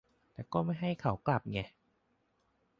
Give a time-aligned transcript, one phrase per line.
[0.33, 1.59] แต่ก็ไม่ให้เขากลับไง